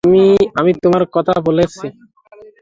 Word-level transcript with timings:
আমি 0.59 0.71
তোমার 0.83 1.03
সাথে 1.03 1.13
কথা 1.15 1.33
বলছি। 1.47 1.85